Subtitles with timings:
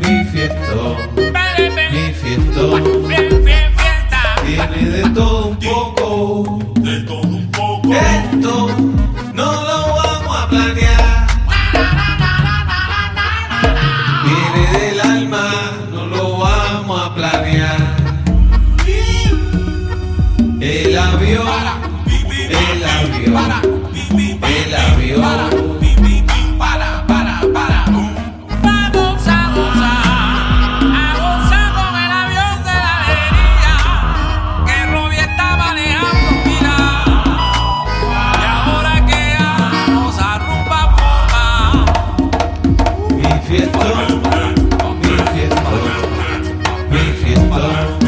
[0.00, 0.96] mi fiesta,
[1.90, 2.62] mi fiesta
[4.44, 7.94] Tiene de todo un poco, de todo un poco.
[7.94, 8.68] Esto
[9.34, 11.26] no lo vamos a planear.
[14.24, 15.50] Viene del alma,
[15.92, 17.96] no lo vamos a planear.
[20.60, 21.46] El avión,
[22.50, 23.71] el avión.
[43.52, 43.84] fiesta,
[45.02, 45.70] mi fiesta,
[46.90, 48.01] mi fiesta.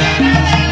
[0.00, 0.69] Thank you.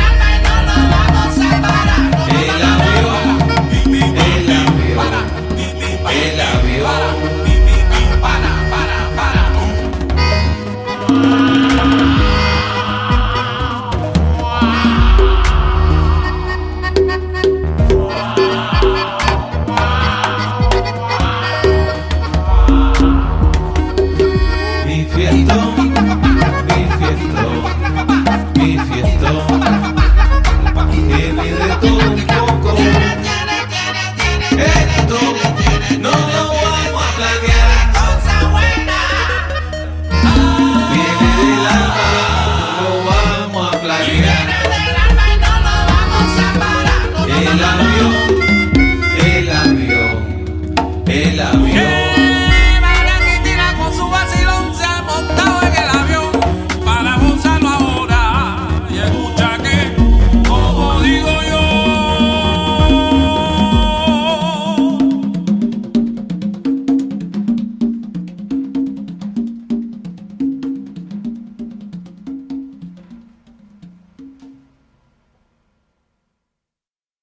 [29.47, 32.48] todo, tiene de todo un poco.